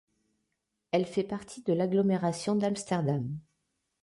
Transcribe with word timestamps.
Elle 0.89 1.05
fait 1.05 1.23
partie 1.23 1.61
de 1.61 1.73
l'agglomération 1.73 2.55
d'Amsterdam. 2.55 3.37